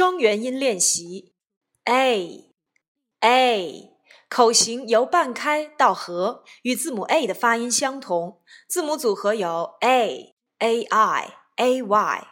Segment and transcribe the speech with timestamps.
[0.00, 1.34] 双元音练习
[1.84, 2.46] ：a
[3.20, 3.90] a，
[4.30, 8.40] 口型由半开到合，与字母 a 的发音相同。
[8.66, 12.26] 字母组合有 a a i a y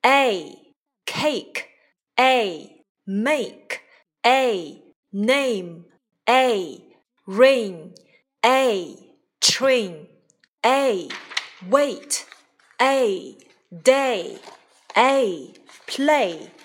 [0.00, 0.74] a
[1.04, 1.64] cake
[2.14, 3.80] a make
[4.22, 5.84] a name
[6.24, 6.80] a
[7.26, 7.92] ring
[8.40, 8.96] a
[9.42, 10.06] train
[10.62, 11.08] a
[11.68, 12.22] wait
[12.78, 13.36] a
[13.84, 14.38] day
[14.94, 15.52] a
[15.86, 16.55] play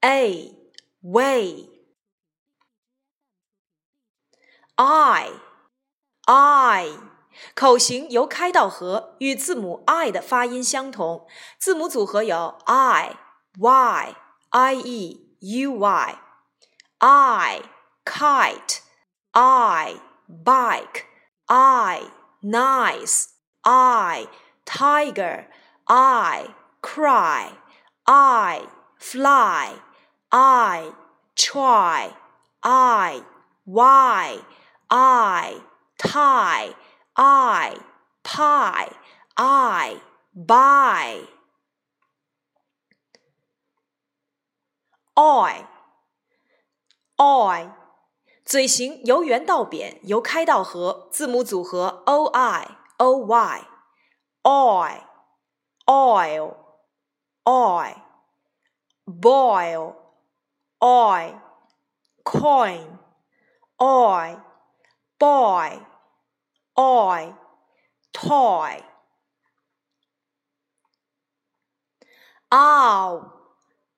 [0.00, 0.54] a
[1.00, 1.68] way
[4.76, 5.30] i
[6.26, 6.98] i
[7.54, 11.26] 口型由开到合，与字母 i 的发音相同。
[11.58, 13.16] 字母组合有 i
[13.58, 14.16] y
[14.50, 16.18] i e u y
[16.98, 17.62] i
[18.04, 18.80] kite
[19.32, 19.96] i
[20.26, 21.06] bike
[21.46, 22.02] i
[22.42, 23.24] nice
[23.62, 24.28] i
[24.64, 25.46] tiger
[25.86, 27.62] i cry
[28.04, 28.66] I
[28.98, 29.76] fly,
[30.30, 30.92] I
[31.36, 32.14] try,
[32.60, 33.22] I
[33.64, 34.40] why,
[34.88, 35.60] I
[35.98, 36.74] tie,
[37.14, 37.76] I
[38.22, 38.92] pie,
[39.36, 40.00] I
[40.34, 41.28] buy.
[45.14, 45.66] I,
[47.16, 47.70] I，
[48.44, 53.66] 嘴型由圆到扁，由开到合，字母组合 o i o y,
[54.42, 55.04] oil,
[55.84, 57.96] oil。oil,
[59.04, 59.96] boil,
[60.80, 61.40] oil,
[62.24, 62.98] coin,
[63.80, 64.40] oil,
[65.18, 65.80] boy,
[66.76, 67.34] oil,
[68.12, 68.82] toy.
[72.50, 73.22] ow,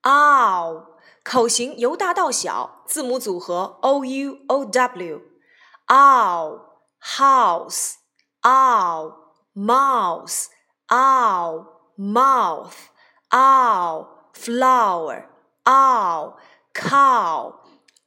[0.03, 0.85] ow，
[1.23, 6.61] 口型由大到小，字母组合 o u o w。ow,
[6.99, 7.95] house,
[8.41, 9.13] ow,
[9.53, 10.47] mouse,
[10.87, 11.65] ow,
[11.97, 15.25] mouth。owl, flower,
[15.65, 16.37] owl,
[16.73, 17.53] cow,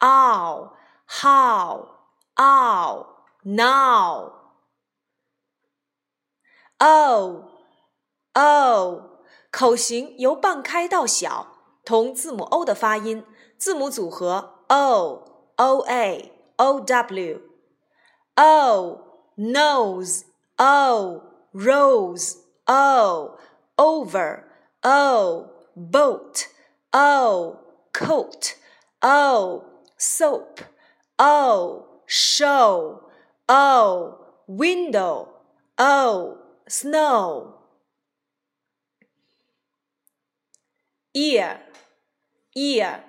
[0.01, 0.73] owl,
[1.07, 1.89] how,
[2.37, 3.07] owl,
[3.45, 4.33] now.
[6.79, 7.45] o
[8.35, 9.03] o
[9.51, 11.49] 口型由半开到小，
[11.85, 13.25] 同字母 o 的发音，
[13.57, 15.25] 字母组合 o
[15.57, 17.41] o a o w
[18.37, 19.01] o
[19.37, 20.25] nose
[20.57, 21.23] o
[21.53, 23.39] rose o
[23.77, 24.45] over
[24.83, 26.49] oh, boat,
[26.93, 27.57] oh,
[27.93, 28.57] coat,
[29.03, 29.65] oh,
[29.97, 30.61] soap,
[31.19, 33.03] oh, show,
[33.49, 35.29] oh, window,
[35.79, 36.39] oh,
[36.69, 37.55] snow.
[41.15, 41.59] ear,
[42.55, 43.01] ear，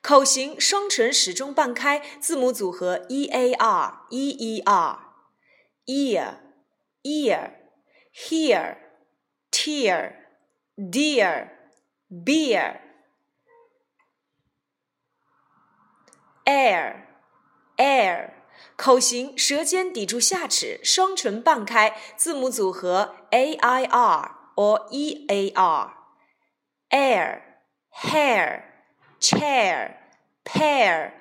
[0.00, 6.36] 口型双唇始终半开，字母组合 e a r e e r。ear,
[7.02, 7.50] ear,
[8.12, 8.76] here,
[9.50, 10.20] tear
[10.80, 11.50] dear,
[12.08, 12.80] beer,
[16.45, 17.07] Air,
[17.77, 18.31] air，
[18.77, 25.93] 口型舌尖抵住下齿，双唇半开，字母组合 a i r oe a r。
[26.91, 27.41] air,
[27.91, 28.63] hair,
[29.19, 29.97] chair,
[30.45, 31.11] pair,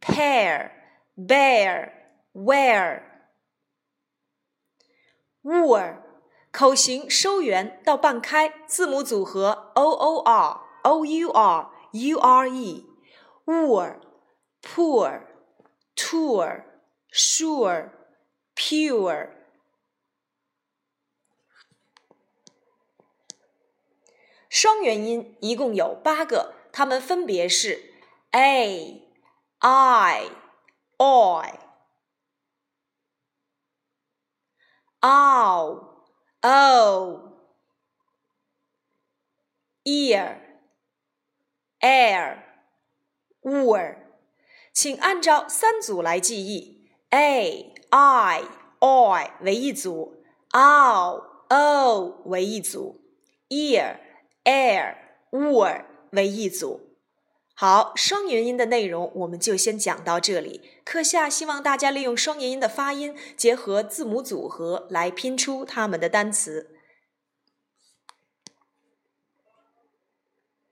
[0.00, 0.70] pair,
[1.16, 1.92] bear,
[2.32, 3.02] wear,。
[5.42, 5.96] wool
[6.50, 12.86] 口型收圆到半开，字母组合 o o r o u r u r e
[13.44, 13.94] wool
[14.61, 15.27] poor
[15.95, 16.63] tour
[17.11, 17.89] sure
[18.55, 19.29] pure。
[24.49, 27.93] 双元音一共有八个，它们分别是
[28.31, 29.01] a
[29.59, 30.29] i
[30.97, 31.59] oi
[35.01, 37.31] ow。o
[39.83, 40.37] ear
[41.81, 42.37] air
[43.41, 43.95] wool，
[44.72, 48.42] 请按照三组来记忆：a i
[48.78, 50.22] oi 为一组
[50.52, 53.00] ，O、O 为一组
[53.48, 53.96] ，ear
[54.44, 54.94] air
[55.30, 56.96] wool 为一组。
[57.54, 60.62] 好，双元音的内容我们就先讲到这里。
[60.82, 66.79] 课下希望大家利用双元音的发音，结合字母组合来拼出它们的单词。